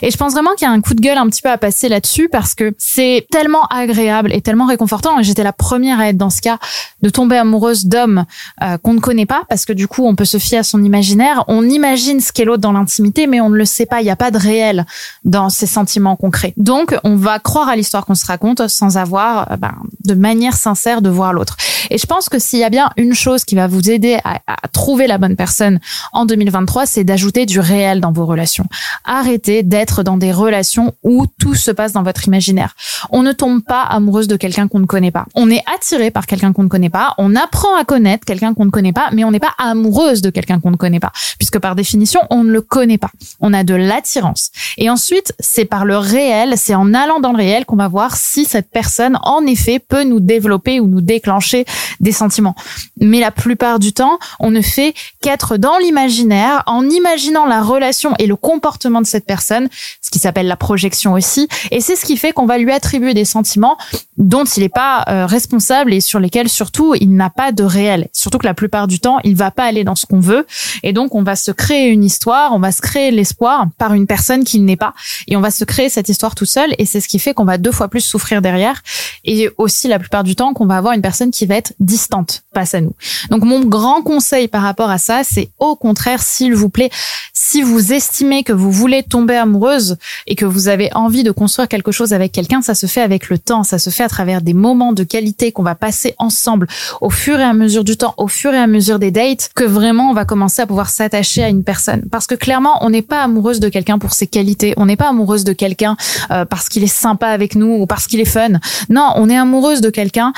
Et 0.00 0.10
je 0.10 0.16
pense 0.16 0.32
vraiment 0.32 0.54
qu'il 0.54 0.66
y 0.66 0.70
a 0.70 0.72
un 0.72 0.80
coup 0.80 0.94
de 0.94 1.02
gueule 1.02 1.18
un 1.18 1.28
petit 1.28 1.42
peu 1.42 1.50
à 1.50 1.58
passer 1.58 1.90
là-dessus 1.90 2.30
parce 2.30 2.54
que 2.54 2.72
c'est 2.78 3.26
tellement 3.30 3.66
agréable 3.66 4.32
et 4.32 4.40
tellement 4.40 4.69
réconfortant. 4.70 5.22
J'étais 5.22 5.44
la 5.44 5.52
première 5.52 6.00
à 6.00 6.08
être 6.08 6.16
dans 6.16 6.30
ce 6.30 6.40
cas 6.40 6.58
de 7.02 7.10
tomber 7.10 7.36
amoureuse 7.36 7.86
d'hommes 7.86 8.24
euh, 8.62 8.78
qu'on 8.78 8.94
ne 8.94 9.00
connaît 9.00 9.26
pas 9.26 9.42
parce 9.48 9.64
que 9.64 9.72
du 9.72 9.88
coup, 9.88 10.06
on 10.06 10.14
peut 10.14 10.24
se 10.24 10.38
fier 10.38 10.58
à 10.58 10.62
son 10.62 10.82
imaginaire. 10.82 11.44
On 11.48 11.68
imagine 11.68 12.20
ce 12.20 12.32
qu'est 12.32 12.44
l'autre 12.44 12.62
dans 12.62 12.72
l'intimité, 12.72 13.26
mais 13.26 13.40
on 13.40 13.50
ne 13.50 13.56
le 13.56 13.64
sait 13.64 13.86
pas. 13.86 14.00
Il 14.00 14.04
n'y 14.04 14.10
a 14.10 14.16
pas 14.16 14.30
de 14.30 14.38
réel 14.38 14.86
dans 15.24 15.50
ces 15.50 15.66
sentiments 15.66 16.16
concrets. 16.16 16.54
Donc, 16.56 16.96
on 17.04 17.16
va 17.16 17.38
croire 17.38 17.68
à 17.68 17.76
l'histoire 17.76 18.06
qu'on 18.06 18.14
se 18.14 18.26
raconte 18.26 18.66
sans 18.68 18.96
avoir 18.96 19.52
euh, 19.52 19.56
ben, 19.56 19.74
de 20.04 20.14
manière 20.14 20.56
sincère 20.56 21.02
de 21.02 21.10
voir 21.10 21.32
l'autre. 21.32 21.56
Et 21.90 21.98
je 21.98 22.06
pense 22.06 22.28
que 22.28 22.38
s'il 22.38 22.58
y 22.58 22.64
a 22.64 22.70
bien 22.70 22.90
une 22.96 23.14
chose 23.14 23.44
qui 23.44 23.54
va 23.54 23.66
vous 23.66 23.90
aider 23.90 24.18
à, 24.24 24.40
trouver 24.72 25.06
la 25.06 25.18
bonne 25.18 25.36
personne 25.36 25.80
en 26.12 26.26
2023, 26.26 26.86
c'est 26.86 27.04
d'ajouter 27.04 27.46
du 27.46 27.60
réel 27.60 28.00
dans 28.00 28.12
vos 28.12 28.26
relations. 28.26 28.66
Arrêtez 29.04 29.62
d'être 29.62 30.02
dans 30.02 30.16
des 30.16 30.32
relations 30.32 30.94
où 31.02 31.26
tout 31.38 31.54
se 31.54 31.70
passe 31.70 31.92
dans 31.92 32.02
votre 32.02 32.26
imaginaire. 32.26 32.74
On 33.10 33.22
ne 33.22 33.32
tombe 33.32 33.62
pas 33.62 33.82
amoureuse 33.82 34.28
de 34.28 34.36
quelqu'un 34.36 34.68
qu'on 34.68 34.80
ne 34.80 34.86
connaît 34.86 35.10
pas. 35.10 35.26
On 35.34 35.50
est 35.50 35.62
attiré 35.74 36.10
par 36.10 36.26
quelqu'un 36.26 36.52
qu'on 36.52 36.62
ne 36.62 36.68
connaît 36.68 36.90
pas. 36.90 37.14
On 37.18 37.34
apprend 37.36 37.76
à 37.76 37.84
connaître 37.84 38.24
quelqu'un 38.24 38.54
qu'on 38.54 38.64
ne 38.64 38.70
connaît 38.70 38.92
pas, 38.92 39.08
mais 39.12 39.24
on 39.24 39.30
n'est 39.30 39.40
pas 39.40 39.54
amoureuse 39.58 40.22
de 40.22 40.30
quelqu'un 40.30 40.60
qu'on 40.60 40.70
ne 40.70 40.76
connaît 40.76 41.00
pas, 41.00 41.12
puisque 41.38 41.58
par 41.58 41.74
définition, 41.74 42.20
on 42.30 42.44
ne 42.44 42.52
le 42.52 42.60
connaît 42.60 42.98
pas. 42.98 43.10
On 43.40 43.52
a 43.52 43.64
de 43.64 43.74
l'attirance. 43.74 44.50
Et 44.76 44.90
ensuite, 44.90 45.34
c'est 45.38 45.64
par 45.64 45.84
le 45.84 45.96
réel, 45.96 46.54
c'est 46.56 46.74
en 46.74 46.94
allant 46.94 47.20
dans 47.20 47.32
le 47.32 47.38
réel 47.38 47.64
qu'on 47.66 47.76
va 47.76 47.88
voir 47.88 48.16
si 48.16 48.44
cette 48.44 48.70
personne, 48.70 49.18
en 49.22 49.44
effet, 49.46 49.78
peut 49.78 50.04
nous 50.04 50.20
développer 50.20 50.80
ou 50.80 50.86
nous 50.86 51.00
déclencher 51.00 51.64
des 52.00 52.12
sentiments. 52.12 52.54
Mais 53.00 53.20
la 53.20 53.30
plupart 53.30 53.78
du 53.78 53.92
temps, 53.92 54.18
on 54.38 54.50
ne 54.50 54.60
fait 54.60 54.94
qu'être 55.20 55.56
dans 55.56 55.78
l'imaginaire, 55.78 56.62
en 56.66 56.88
imaginant 56.88 57.46
la 57.46 57.62
relation 57.62 58.14
et 58.18 58.26
le 58.26 58.36
comportement 58.36 59.00
de 59.00 59.06
cette 59.06 59.26
personne, 59.26 59.68
ce 60.00 60.10
qui 60.10 60.18
s'appelle 60.18 60.46
la 60.46 60.56
projection 60.56 61.12
aussi. 61.12 61.48
Et 61.70 61.80
c'est 61.80 61.96
ce 61.96 62.04
qui 62.04 62.16
fait 62.16 62.32
qu'on 62.32 62.46
va 62.46 62.58
lui 62.58 62.72
attribuer 62.72 63.14
des 63.14 63.24
sentiments 63.24 63.76
dont 64.16 64.44
il 64.44 64.60
n'est 64.60 64.68
pas 64.68 65.04
euh, 65.08 65.26
responsable 65.26 65.92
et 65.92 66.00
sur 66.00 66.20
lesquels 66.20 66.48
surtout 66.48 66.94
il 66.94 67.14
n'a 67.14 67.30
pas 67.30 67.52
de 67.52 67.62
réel. 67.62 68.08
Surtout 68.12 68.38
que 68.38 68.46
la 68.46 68.54
plupart 68.54 68.86
du 68.86 69.00
temps, 69.00 69.18
il 69.24 69.36
va 69.36 69.50
pas 69.50 69.64
aller 69.64 69.84
dans 69.84 69.94
ce 69.94 70.06
qu'on 70.06 70.20
veut. 70.20 70.46
Et 70.82 70.92
donc, 70.92 71.14
on 71.14 71.22
va 71.22 71.36
se 71.36 71.50
créer 71.50 71.88
une 71.88 72.04
histoire, 72.04 72.52
on 72.52 72.58
va 72.58 72.72
se 72.72 72.82
créer 72.82 73.10
l'espoir 73.10 73.66
par 73.78 73.94
une 73.94 74.06
personne 74.06 74.44
qu'il 74.44 74.64
n'est 74.64 74.76
pas. 74.76 74.94
Et 75.26 75.36
on 75.36 75.40
va 75.40 75.50
se 75.50 75.64
créer 75.64 75.88
cette 75.88 76.08
histoire 76.08 76.34
tout 76.34 76.44
seul. 76.46 76.74
Et 76.78 76.84
c'est 76.84 77.00
ce 77.00 77.08
qui 77.08 77.18
fait 77.18 77.34
qu'on 77.34 77.44
va 77.44 77.58
deux 77.58 77.72
fois 77.72 77.88
plus 77.88 78.00
souffrir 78.00 78.42
derrière. 78.42 78.82
Et 79.24 79.50
aussi, 79.58 79.88
la 79.88 79.98
plupart 79.98 80.24
du 80.24 80.36
temps, 80.36 80.52
qu'on 80.52 80.66
va 80.66 80.76
avoir 80.76 80.92
une 80.94 81.02
personne 81.02 81.30
qui 81.30 81.46
va 81.46 81.56
être 81.56 81.59
distante 81.80 82.42
face 82.54 82.74
à 82.74 82.80
nous. 82.80 82.94
Donc, 83.30 83.44
mon 83.44 83.64
grand 83.64 84.02
conseil 84.02 84.48
par 84.48 84.62
rapport 84.62 84.90
à 84.90 84.98
ça, 84.98 85.22
c'est 85.24 85.50
au 85.58 85.76
contraire, 85.76 86.22
s'il 86.22 86.54
vous 86.54 86.68
plaît, 86.68 86.90
si 87.32 87.62
vous 87.62 87.92
estimez 87.92 88.42
que 88.42 88.52
vous 88.52 88.70
voulez 88.70 89.02
tomber 89.02 89.36
amoureuse 89.36 89.96
et 90.26 90.34
que 90.34 90.44
vous 90.44 90.68
avez 90.68 90.92
envie 90.94 91.22
de 91.22 91.30
construire 91.30 91.68
quelque 91.68 91.92
chose 91.92 92.12
avec 92.12 92.32
quelqu'un, 92.32 92.62
ça 92.62 92.74
se 92.74 92.86
fait 92.86 93.00
avec 93.00 93.28
le 93.28 93.38
temps, 93.38 93.64
ça 93.64 93.78
se 93.78 93.90
fait 93.90 94.04
à 94.04 94.08
travers 94.08 94.42
des 94.42 94.54
moments 94.54 94.92
de 94.92 95.04
qualité 95.04 95.52
qu'on 95.52 95.62
va 95.62 95.74
passer 95.74 96.14
ensemble 96.18 96.66
au 97.00 97.10
fur 97.10 97.38
et 97.38 97.44
à 97.44 97.52
mesure 97.52 97.84
du 97.84 97.96
temps, 97.96 98.14
au 98.16 98.28
fur 98.28 98.52
et 98.54 98.58
à 98.58 98.66
mesure 98.66 98.98
des 98.98 99.10
dates, 99.10 99.50
que 99.54 99.64
vraiment 99.64 100.10
on 100.10 100.14
va 100.14 100.24
commencer 100.24 100.62
à 100.62 100.66
pouvoir 100.66 100.88
s'attacher 100.88 101.42
à 101.42 101.48
une 101.48 101.64
personne. 101.64 102.02
Parce 102.10 102.26
que 102.26 102.34
clairement, 102.34 102.78
on 102.82 102.90
n'est 102.90 103.02
pas 103.02 103.22
amoureuse 103.22 103.60
de 103.60 103.68
quelqu'un 103.68 103.98
pour 103.98 104.12
ses 104.12 104.26
qualités, 104.26 104.74
on 104.76 104.86
n'est 104.86 104.96
pas 104.96 105.08
amoureuse 105.08 105.44
de 105.44 105.52
quelqu'un 105.52 105.96
euh, 106.30 106.44
parce 106.44 106.68
qu'il 106.68 106.82
est 106.82 106.86
sympa 106.86 107.28
avec 107.28 107.54
nous 107.54 107.72
ou 107.80 107.86
parce 107.86 108.06
qu'il 108.06 108.20
est 108.20 108.24
fun. 108.24 108.60
Non, 108.88 109.12
on 109.16 109.28
est 109.28 109.36
amoureuse 109.36 109.80
de 109.80 109.90
quelqu'un 109.90 110.32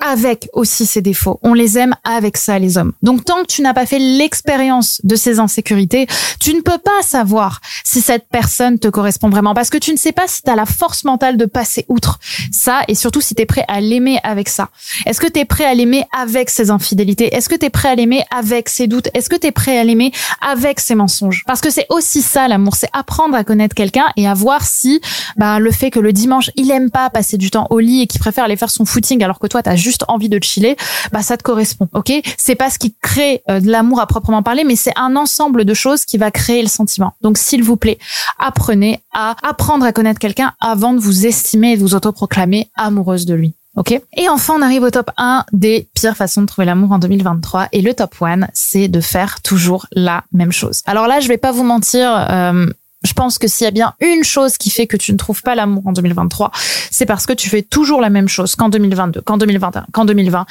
avec 0.00 0.48
aussi 0.52 0.86
ses 0.86 1.02
défauts. 1.02 1.38
On 1.42 1.54
les 1.54 1.78
aime 1.78 1.94
avec 2.04 2.36
ça, 2.36 2.58
les 2.58 2.78
hommes. 2.78 2.92
Donc, 3.02 3.24
tant 3.24 3.42
que 3.42 3.46
tu 3.46 3.62
n'as 3.62 3.74
pas 3.74 3.86
fait 3.86 3.98
l'expérience 3.98 5.00
de 5.04 5.16
ces 5.16 5.38
insécurités, 5.38 6.06
tu 6.38 6.54
ne 6.54 6.60
peux 6.60 6.78
pas 6.78 7.02
savoir 7.02 7.60
si 7.84 8.00
cette 8.00 8.28
personne 8.28 8.78
te 8.78 8.88
correspond 8.88 9.28
vraiment 9.28 9.54
parce 9.54 9.70
que 9.70 9.78
tu 9.78 9.92
ne 9.92 9.96
sais 9.96 10.12
pas 10.12 10.26
si 10.26 10.42
tu 10.42 10.50
as 10.50 10.56
la 10.56 10.66
force 10.66 11.04
mentale 11.04 11.36
de 11.36 11.44
passer 11.44 11.84
outre 11.88 12.18
ça 12.52 12.82
et 12.88 12.94
surtout 12.94 13.20
si 13.20 13.34
tu 13.34 13.42
es 13.42 13.46
prêt 13.46 13.64
à 13.68 13.80
l'aimer 13.80 14.18
avec 14.22 14.48
ça. 14.48 14.70
Est-ce 15.06 15.20
que 15.20 15.26
tu 15.26 15.40
es 15.40 15.44
prêt 15.44 15.64
à 15.64 15.74
l'aimer 15.74 16.04
avec 16.18 16.50
ses 16.50 16.70
infidélités? 16.70 17.34
Est-ce 17.34 17.48
que 17.48 17.56
tu 17.56 17.66
es 17.66 17.70
prêt 17.70 17.88
à 17.88 17.94
l'aimer 17.94 18.24
avec 18.36 18.68
ses 18.68 18.86
doutes? 18.86 19.08
Est-ce 19.14 19.28
que 19.28 19.36
tu 19.36 19.48
es 19.48 19.52
prêt 19.52 19.78
à 19.78 19.84
l'aimer 19.84 20.12
avec 20.40 20.80
ses 20.80 20.94
mensonges? 20.94 21.42
Parce 21.46 21.60
que 21.60 21.70
c'est 21.70 21.86
aussi 21.90 22.22
ça 22.22 22.48
l'amour, 22.48 22.76
c'est 22.76 22.90
apprendre 22.92 23.34
à 23.34 23.44
connaître 23.44 23.74
quelqu'un 23.74 24.06
et 24.16 24.26
à 24.28 24.34
voir 24.34 24.64
si 24.64 25.00
bah, 25.36 25.58
le 25.58 25.70
fait 25.70 25.90
que 25.90 26.00
le 26.00 26.12
dimanche, 26.12 26.50
il 26.56 26.70
aime 26.70 26.90
pas 26.90 27.10
passer 27.10 27.36
du 27.36 27.50
temps 27.50 27.66
au 27.70 27.78
lit 27.78 28.02
et 28.02 28.06
qu'il 28.06 28.20
préfère 28.20 28.44
aller 28.44 28.56
faire 28.56 28.70
son 28.70 28.84
footing 28.84 29.22
alors 29.24 29.38
que 29.38 29.46
toi, 29.46 29.62
tu 29.62 29.70
juste 29.76 29.89
envie 30.08 30.28
de 30.28 30.42
chiller, 30.42 30.76
bah 31.12 31.22
ça 31.22 31.36
te 31.36 31.42
correspond, 31.42 31.88
ok? 31.92 32.12
C'est 32.38 32.54
pas 32.54 32.70
ce 32.70 32.78
qui 32.78 32.94
crée 33.00 33.42
euh, 33.48 33.60
de 33.60 33.70
l'amour 33.70 34.00
à 34.00 34.06
proprement 34.06 34.42
parler, 34.42 34.64
mais 34.64 34.76
c'est 34.76 34.96
un 34.96 35.16
ensemble 35.16 35.64
de 35.64 35.74
choses 35.74 36.04
qui 36.04 36.18
va 36.18 36.30
créer 36.30 36.62
le 36.62 36.68
sentiment. 36.68 37.14
Donc 37.20 37.38
s'il 37.38 37.62
vous 37.62 37.76
plaît, 37.76 37.98
apprenez 38.38 39.00
à 39.12 39.36
apprendre 39.42 39.84
à 39.84 39.92
connaître 39.92 40.18
quelqu'un 40.18 40.52
avant 40.60 40.94
de 40.94 41.00
vous 41.00 41.26
estimer 41.26 41.72
et 41.72 41.76
de 41.76 41.82
vous 41.82 41.94
autoproclamer 41.94 42.70
amoureuse 42.76 43.26
de 43.26 43.34
lui. 43.34 43.54
Ok? 43.76 43.92
Et 43.92 44.28
enfin, 44.28 44.54
on 44.58 44.62
arrive 44.62 44.82
au 44.82 44.90
top 44.90 45.10
1 45.16 45.44
des 45.52 45.88
pires 45.94 46.16
façons 46.16 46.42
de 46.42 46.46
trouver 46.46 46.66
l'amour 46.66 46.90
en 46.92 46.98
2023. 46.98 47.68
Et 47.72 47.82
le 47.82 47.94
top 47.94 48.16
1, 48.20 48.48
c'est 48.52 48.88
de 48.88 49.00
faire 49.00 49.40
toujours 49.42 49.86
la 49.92 50.24
même 50.32 50.50
chose. 50.50 50.82
Alors 50.86 51.06
là, 51.06 51.20
je 51.20 51.28
vais 51.28 51.38
pas 51.38 51.52
vous 51.52 51.62
mentir, 51.62 52.10
euh, 52.30 52.66
je 53.02 53.12
pense 53.14 53.38
que 53.38 53.48
s'il 53.48 53.64
y 53.64 53.68
a 53.68 53.70
bien 53.70 53.94
une 54.00 54.24
chose 54.24 54.58
qui 54.58 54.70
fait 54.70 54.86
que 54.86 54.96
tu 54.96 55.12
ne 55.12 55.16
trouves 55.16 55.42
pas 55.42 55.54
l'amour 55.54 55.86
en 55.86 55.92
2023, 55.92 56.50
c'est 56.90 57.06
parce 57.06 57.26
que 57.26 57.32
tu 57.32 57.48
fais 57.48 57.62
toujours 57.62 58.00
la 58.00 58.10
même 58.10 58.28
chose 58.28 58.56
qu'en 58.56 58.68
2022, 58.68 59.22
qu'en 59.22 59.38
2021, 59.38 59.86
qu'en 59.92 60.04
2020. 60.04 60.46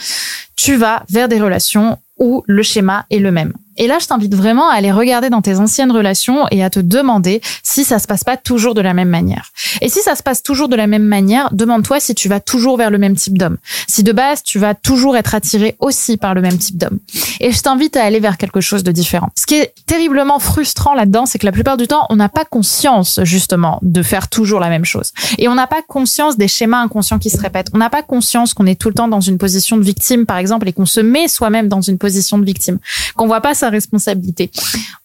Tu 0.56 0.76
vas 0.76 1.04
vers 1.10 1.30
des 1.30 1.40
relations 1.40 2.00
où 2.18 2.44
le 2.48 2.64
schéma 2.64 3.06
est 3.12 3.20
le 3.20 3.32
même. 3.32 3.54
Et 3.80 3.88
là, 3.88 3.98
je 4.00 4.06
t'invite 4.06 4.36
vraiment 4.36 4.70
à 4.70 4.74
aller 4.76 4.92
regarder 4.92 5.30
dans 5.30 5.42
tes 5.42 5.58
anciennes 5.58 5.92
relations 5.92 6.46
et 6.52 6.64
à 6.64 6.70
te 6.70 6.80
demander 6.80 7.42
si 7.64 7.84
ça 7.84 7.98
se 7.98 8.08
passe 8.08 8.24
pas 8.24 8.38
toujours 8.38 8.76
de 8.76 8.82
la 8.82 8.94
même 8.94 9.10
manière. 9.10 9.52
Et 9.82 9.90
si 9.90 10.02
ça 10.02 10.16
se 10.16 10.22
passe 10.22 10.44
toujours 10.44 10.68
de 10.68 10.76
la 10.76 10.86
même 10.86 11.06
manière, 11.06 11.50
demande-toi 11.54 12.00
si 12.00 12.14
tu 12.14 12.28
vas 12.28 12.42
toujours 12.42 12.78
vers 12.78 12.92
le 12.92 12.98
même 12.98 13.16
type 13.16 13.38
d'homme. 13.38 13.58
Si 13.88 14.04
de 14.04 14.12
base, 14.12 14.44
tu 14.44 14.60
vas 14.60 14.76
toujours 14.76 15.16
être 15.18 15.34
attiré 15.34 15.76
aussi 15.80 16.18
par 16.18 16.34
le 16.34 16.42
même 16.42 16.58
type 16.58 16.78
d'homme. 16.78 17.00
Et 17.40 17.52
je 17.52 17.62
t'invite 17.62 17.96
à 17.96 18.04
aller 18.04 18.20
vers 18.20 18.38
quelque 18.38 18.62
chose 18.62 18.84
de 18.84 18.92
différent. 18.92 19.30
Ce 19.38 19.46
qui 19.46 19.56
est 19.56 19.74
terriblement 19.86 20.40
frustrant 20.40 20.94
là-dedans, 20.94 21.26
c'est 21.26 21.40
que 21.40 21.46
la 21.46 21.54
plupart 21.54 21.78
du 21.78 21.88
temps, 21.88 22.06
on 22.10 22.18
n'a 22.18 22.30
pas 22.30 22.44
conscience, 22.44 23.22
justement, 23.24 23.80
de 23.82 24.04
faire 24.04 24.28
toujours 24.28 24.60
la 24.60 24.70
même 24.70 24.86
chose. 24.86 25.14
Et 25.38 25.48
on 25.48 25.56
n'a 25.56 25.68
pas 25.68 25.82
conscience 25.88 26.38
des 26.38 26.50
schémas 26.50 26.82
inconscients 26.82 27.20
qui 27.20 27.30
se 27.30 27.38
répètent. 27.38 27.70
On 27.74 27.78
n'a 27.78 27.90
pas 27.90 28.04
conscience 28.04 28.54
qu'on 28.54 28.66
est 28.66 28.80
tout 28.80 28.90
le 28.90 28.96
temps 28.96 29.08
dans 29.08 29.22
une 29.22 29.38
position 29.38 29.78
de 29.78 29.84
victime, 29.84 30.26
par 30.26 30.38
exemple, 30.38 30.68
et 30.68 30.74
qu'on 30.74 30.86
se 30.86 31.00
met 31.00 31.30
soi-même 31.30 31.70
dans 31.70 31.82
une 31.82 31.98
position 31.98 32.38
de 32.38 32.46
victime. 32.46 32.80
Qu'on 33.16 33.28
voit 33.28 33.42
pas 33.42 33.54
ça 33.54 33.69
responsabilité. 33.70 34.52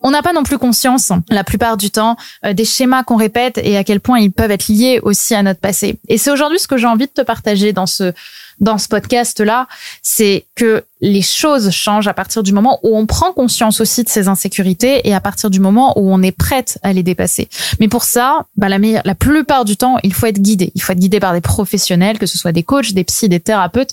On 0.01 0.11
n'a 0.11 0.23
pas 0.23 0.33
non 0.33 0.43
plus 0.43 0.59
conscience, 0.59 1.13
la 1.31 1.45
plupart 1.45 1.77
du 1.77 1.91
temps, 1.91 2.17
euh, 2.45 2.53
des 2.53 2.65
schémas 2.65 3.05
qu'on 3.05 3.17
répète 3.17 3.59
et 3.63 3.77
à 3.77 3.85
quel 3.85 4.01
point 4.01 4.19
ils 4.19 4.33
peuvent 4.33 4.51
être 4.51 4.69
liés 4.69 5.01
aussi 5.03 5.35
à 5.35 5.43
notre 5.43 5.61
passé. 5.61 5.99
Et 6.09 6.19
c'est 6.19 6.31
aujourd'hui 6.31 6.59
ce 6.59 6.69
que 6.69 6.77
j'ai 6.77 6.87
envie 6.87 7.07
de 7.07 7.13
te 7.13 7.23
partager 7.23 7.73
dans 7.73 7.87
ce 7.87 8.13
dans 8.61 8.79
ce 8.79 8.89
podcast-là, 8.89 9.69
c'est 10.03 10.47
que 10.55 10.85
les 11.01 11.23
choses 11.23 11.71
changent 11.71 12.09
à 12.09 12.15
partir 12.15 12.43
du 12.43 12.53
moment 12.53 12.81
où 12.83 12.97
on 12.97 13.05
prend 13.05 13.33
conscience 13.33 13.81
aussi 13.81 14.05
de 14.05 14.09
ces 14.09 14.27
insécurités 14.29 15.07
et 15.07 15.15
à 15.15 15.21
partir 15.21 15.51
du 15.51 15.61
moment 15.61 15.99
où 15.99 16.11
on 16.11 16.23
est 16.23 16.33
prête 16.33 16.79
à 16.83 16.93
les 16.95 17.03
dépasser. 17.03 17.49
Mais 17.79 17.89
pour 17.89 18.05
ça, 18.05 18.47
bah 18.57 18.71
la, 18.71 18.79
meilleure, 18.79 19.03
la 19.05 19.15
plupart 19.15 19.67
du 19.67 19.77
temps, 19.77 19.99
il 20.03 20.15
faut 20.15 20.27
être 20.27 20.41
guidé. 20.41 20.73
Il 20.75 20.83
faut 20.83 20.93
être 20.93 20.99
guidé 20.99 21.21
par 21.21 21.35
des 21.35 21.43
professionnels, 21.43 22.19
que 22.19 22.27
ce 22.27 22.39
soit 22.39 22.53
des 22.53 22.63
coachs, 22.63 22.93
des 22.93 23.05
psys, 23.05 23.29
des 23.29 23.41
thérapeutes. 23.41 23.91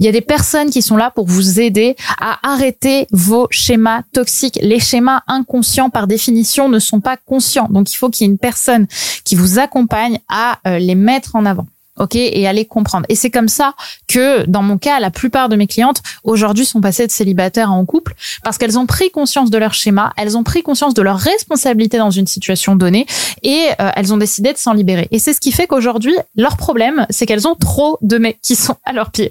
Il 0.00 0.04
y 0.04 0.08
a 0.08 0.12
des 0.12 0.20
personnes 0.20 0.70
qui 0.70 0.82
sont 0.82 0.96
là 0.96 1.12
pour 1.12 1.26
vous 1.26 1.60
aider 1.60 1.96
à 2.20 2.38
arrêter 2.42 3.06
vos 3.12 3.46
schémas 3.50 4.02
toxiques. 4.12 4.58
Les 4.60 4.80
schémas 4.80 5.22
inconscients, 5.28 5.90
par 5.90 6.08
définition, 6.08 6.68
ne 6.68 6.80
sont 6.80 7.00
pas 7.00 7.16
conscients. 7.16 7.68
Donc, 7.70 7.92
il 7.92 7.96
faut 7.96 8.10
qu'il 8.10 8.26
y 8.26 8.28
ait 8.28 8.32
une 8.32 8.38
personne 8.38 8.86
qui 9.24 9.36
vous 9.36 9.60
accompagne 9.60 10.18
à 10.28 10.58
euh, 10.66 10.78
les 10.78 10.96
mettre 10.96 11.36
en 11.36 11.46
avant 11.46 11.66
ok, 11.98 12.16
et 12.16 12.46
aller 12.46 12.64
comprendre. 12.64 13.06
Et 13.08 13.14
c'est 13.14 13.30
comme 13.30 13.48
ça 13.48 13.74
que, 14.06 14.44
dans 14.46 14.62
mon 14.62 14.78
cas, 14.78 15.00
la 15.00 15.10
plupart 15.10 15.48
de 15.48 15.56
mes 15.56 15.66
clientes 15.66 16.02
aujourd'hui 16.24 16.64
sont 16.64 16.80
passées 16.80 17.06
de 17.06 17.12
célibataires 17.12 17.72
en 17.72 17.84
couple 17.84 18.14
parce 18.42 18.58
qu'elles 18.58 18.78
ont 18.78 18.86
pris 18.86 19.10
conscience 19.10 19.50
de 19.50 19.58
leur 19.58 19.74
schéma, 19.74 20.12
elles 20.16 20.36
ont 20.36 20.42
pris 20.42 20.62
conscience 20.62 20.94
de 20.94 21.02
leur 21.02 21.18
responsabilité 21.18 21.98
dans 21.98 22.10
une 22.10 22.26
situation 22.26 22.76
donnée 22.76 23.06
et 23.42 23.68
euh, 23.80 23.90
elles 23.96 24.12
ont 24.12 24.16
décidé 24.16 24.52
de 24.52 24.58
s'en 24.58 24.72
libérer. 24.72 25.08
Et 25.10 25.18
c'est 25.18 25.32
ce 25.32 25.40
qui 25.40 25.52
fait 25.52 25.66
qu'aujourd'hui, 25.66 26.14
leur 26.36 26.56
problème, 26.56 27.06
c'est 27.10 27.26
qu'elles 27.26 27.48
ont 27.48 27.54
trop 27.54 27.98
de 28.02 28.18
mecs 28.18 28.40
qui 28.42 28.56
sont 28.56 28.76
à 28.84 28.92
leurs 28.92 29.10
pieds. 29.10 29.30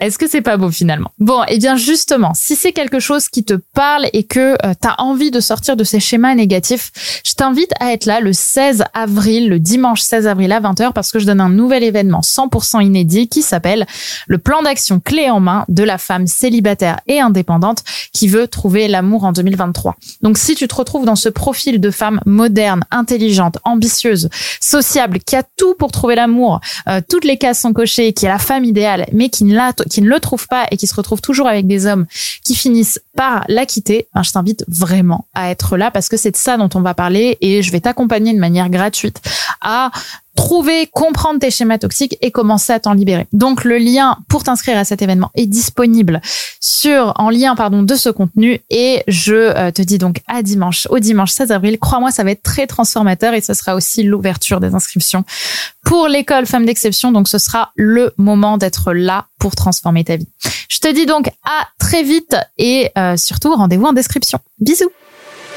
Est-ce 0.00 0.18
que 0.18 0.28
c'est 0.28 0.42
pas 0.42 0.56
beau 0.56 0.70
finalement? 0.70 1.10
Bon, 1.18 1.42
et 1.44 1.54
eh 1.54 1.58
bien 1.58 1.76
justement, 1.76 2.32
si 2.34 2.56
c'est 2.56 2.72
quelque 2.72 3.00
chose 3.00 3.28
qui 3.28 3.44
te 3.44 3.54
parle 3.54 4.06
et 4.12 4.24
que 4.24 4.56
euh, 4.64 4.74
tu 4.80 4.88
as 4.88 5.00
envie 5.00 5.30
de 5.30 5.40
sortir 5.40 5.76
de 5.76 5.84
ces 5.84 6.00
schémas 6.00 6.34
négatifs, 6.34 6.92
je 7.24 7.32
t'invite 7.34 7.72
à 7.80 7.92
être 7.92 8.06
là 8.06 8.20
le 8.20 8.32
16 8.32 8.84
avril, 8.92 9.48
le 9.48 9.58
dimanche 9.58 10.00
16 10.00 10.26
avril 10.26 10.52
à 10.52 10.60
20h 10.60 10.92
parce 10.92 11.12
que 11.12 11.18
je 11.18 11.26
donne 11.26 11.40
un 11.40 11.48
nouvel 11.48 11.82
événement 11.82 11.93
événement 11.94 12.20
100% 12.20 12.84
inédit 12.84 13.28
qui 13.28 13.42
s'appelle 13.42 13.86
le 14.26 14.38
plan 14.38 14.62
d'action 14.62 15.00
clé 15.00 15.30
en 15.30 15.40
main 15.40 15.64
de 15.68 15.84
la 15.84 15.98
femme 15.98 16.26
célibataire 16.26 17.00
et 17.06 17.20
indépendante 17.20 17.84
qui 18.12 18.28
veut 18.28 18.48
trouver 18.48 18.88
l'amour 18.88 19.24
en 19.24 19.32
2023. 19.32 19.96
Donc 20.22 20.38
si 20.38 20.54
tu 20.54 20.66
te 20.66 20.74
retrouves 20.74 21.06
dans 21.06 21.16
ce 21.16 21.28
profil 21.28 21.80
de 21.80 21.90
femme 21.90 22.20
moderne, 22.26 22.84
intelligente, 22.90 23.58
ambitieuse, 23.64 24.28
sociable, 24.60 25.20
qui 25.20 25.36
a 25.36 25.42
tout 25.56 25.74
pour 25.74 25.92
trouver 25.92 26.16
l'amour, 26.16 26.60
euh, 26.88 27.00
toutes 27.08 27.24
les 27.24 27.38
cases 27.38 27.60
sont 27.60 27.72
cochées, 27.72 28.12
qui 28.12 28.26
a 28.26 28.30
la 28.30 28.38
femme 28.38 28.64
idéale, 28.64 29.06
mais 29.12 29.28
qui 29.28 29.44
ne, 29.44 29.54
la, 29.54 29.72
qui 29.72 30.02
ne 30.02 30.08
le 30.08 30.20
trouve 30.20 30.48
pas 30.48 30.66
et 30.70 30.76
qui 30.76 30.86
se 30.86 30.94
retrouve 30.94 31.20
toujours 31.20 31.48
avec 31.48 31.66
des 31.66 31.86
hommes 31.86 32.06
qui 32.44 32.56
finissent 32.56 33.00
par 33.16 33.44
la 33.48 33.66
quitter, 33.66 34.08
ben, 34.14 34.22
je 34.22 34.32
t'invite 34.32 34.64
vraiment 34.68 35.26
à 35.34 35.50
être 35.50 35.76
là 35.76 35.90
parce 35.90 36.08
que 36.08 36.16
c'est 36.16 36.32
de 36.32 36.36
ça 36.36 36.56
dont 36.56 36.68
on 36.74 36.80
va 36.80 36.94
parler 36.94 37.38
et 37.40 37.62
je 37.62 37.70
vais 37.70 37.80
t'accompagner 37.80 38.34
de 38.34 38.38
manière 38.38 38.68
gratuite 38.68 39.20
à 39.60 39.90
trouver, 40.34 40.88
comprendre 40.92 41.38
tes 41.38 41.50
schémas 41.50 41.78
toxiques 41.78 42.16
et 42.20 42.30
commencer 42.30 42.72
à 42.72 42.80
t'en 42.80 42.92
libérer. 42.92 43.26
Donc 43.32 43.64
le 43.64 43.78
lien 43.78 44.18
pour 44.28 44.42
t'inscrire 44.42 44.76
à 44.76 44.84
cet 44.84 45.02
événement 45.02 45.30
est 45.34 45.46
disponible 45.46 46.20
sur 46.60 47.12
en 47.16 47.30
lien 47.30 47.54
pardon 47.54 47.82
de 47.82 47.94
ce 47.94 48.08
contenu 48.08 48.60
et 48.70 49.02
je 49.06 49.34
euh, 49.34 49.70
te 49.70 49.82
dis 49.82 49.98
donc 49.98 50.20
à 50.26 50.42
dimanche 50.42 50.86
au 50.90 50.98
dimanche 50.98 51.30
16 51.30 51.52
avril. 51.52 51.78
Crois-moi, 51.78 52.10
ça 52.10 52.24
va 52.24 52.32
être 52.32 52.42
très 52.42 52.66
transformateur 52.66 53.34
et 53.34 53.40
ce 53.40 53.54
sera 53.54 53.74
aussi 53.74 54.02
l'ouverture 54.02 54.60
des 54.60 54.74
inscriptions 54.74 55.24
pour 55.84 56.08
l'école 56.08 56.46
Femmes 56.46 56.66
d'exception. 56.66 57.12
Donc 57.12 57.28
ce 57.28 57.38
sera 57.38 57.72
le 57.76 58.12
moment 58.16 58.58
d'être 58.58 58.92
là 58.92 59.26
pour 59.38 59.54
transformer 59.54 60.04
ta 60.04 60.16
vie. 60.16 60.28
Je 60.68 60.78
te 60.78 60.92
dis 60.92 61.06
donc 61.06 61.28
à 61.44 61.68
très 61.78 62.02
vite 62.02 62.36
et 62.58 62.90
euh, 62.98 63.16
surtout 63.16 63.54
rendez-vous 63.54 63.86
en 63.86 63.92
description. 63.92 64.38
Bisous. 64.58 64.90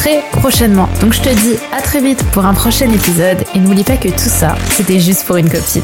très 0.00 0.22
prochainement. 0.32 0.88
Donc 1.02 1.12
je 1.12 1.20
te 1.20 1.28
dis 1.28 1.58
à 1.76 1.82
très 1.82 2.00
vite 2.00 2.24
pour 2.32 2.46
un 2.46 2.54
prochain 2.54 2.90
épisode 2.90 3.44
et 3.54 3.58
n'oublie 3.58 3.84
pas 3.84 3.98
que 3.98 4.08
tout 4.08 4.30
ça, 4.30 4.56
c'était 4.70 4.98
juste 4.98 5.26
pour 5.26 5.36
une 5.36 5.50
copine. 5.50 5.82